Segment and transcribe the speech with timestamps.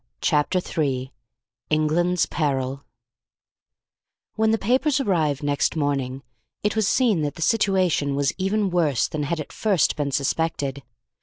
[0.19, 1.11] Chapter 3
[1.69, 2.83] ENGLAND'S PERIL
[4.33, 6.23] When the papers arrived next morning,
[6.63, 10.81] it was seen that the situation was even worse than had at first been suspected.